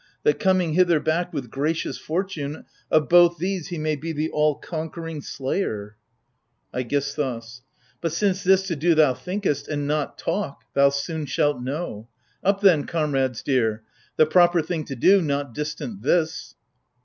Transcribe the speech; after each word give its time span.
That 0.23 0.39
coming 0.39 0.73
hither 0.73 0.99
back, 0.99 1.31
with 1.31 1.51
gracious 1.51 1.99
fortune. 1.99 2.65
Of 2.89 3.07
both 3.07 3.37
these 3.37 3.67
he 3.67 3.77
may 3.77 3.95
be 3.95 4.11
the 4.11 4.31
all 4.31 4.55
conquering 4.55 5.21
slayer? 5.21 5.95
144 6.71 6.73
AGAMEMNON. 7.27 7.37
AIGISTHOS. 7.37 7.61
But 8.01 8.11
since 8.11 8.43
this 8.43 8.63
to 8.65 8.75
do 8.75 8.95
thou 8.95 9.13
thinkest— 9.13 9.67
and 9.67 9.85
not 9.85 10.17
talk— 10.17 10.63
thou 10.73 10.89
soon 10.89 11.27
shalt 11.27 11.61
know! 11.61 12.07
Up 12.43 12.61
then, 12.61 12.85
comrades 12.87 13.43
dear! 13.43 13.83
the 14.15 14.25
proper 14.25 14.63
thing 14.63 14.85
to 14.85 14.95
do— 14.95 15.21
not 15.21 15.53
distant 15.53 16.01
this 16.01 16.55